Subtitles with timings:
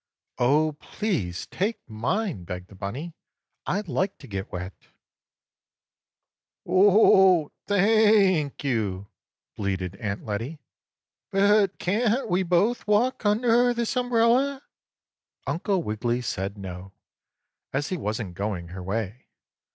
[0.39, 3.13] "Oh, please take mine!" begged the bunny.
[3.67, 4.73] "I like to get wet!"
[6.65, 6.65] 2.
[6.65, 9.09] "Oh, thank you!"
[9.55, 10.57] bleated Aunt Lettie.
[11.29, 14.63] "But can't we both walk under this umbrella?"
[15.45, 16.93] Uncle Wiggily said no,
[17.71, 19.27] as he wasn't going her way.